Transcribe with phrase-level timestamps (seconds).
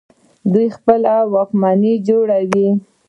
[0.53, 2.69] دوی خپله واکمني جوړه کړه